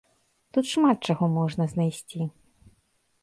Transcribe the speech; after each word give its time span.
Тут 0.55 0.65
шмат 0.69 0.97
чаго 1.11 1.25
можна 1.37 1.63
знайсці. 1.73 2.21